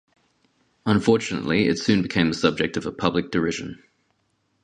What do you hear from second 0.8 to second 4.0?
Unfortunately, it soon became the subject of a public derision.